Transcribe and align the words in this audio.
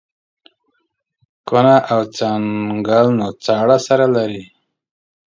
کونه 1.47 1.75
او 1.91 2.01
څنگل 2.17 3.07
نو 3.19 3.27
څه 3.43 3.51
اړه 3.61 3.77
سره 3.87 4.05
لري. 4.15 4.43